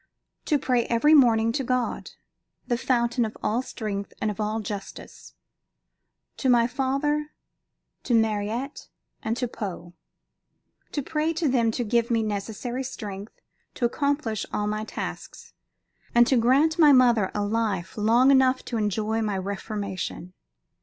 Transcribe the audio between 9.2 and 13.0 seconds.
and to Poe. To pray to them to give me necessary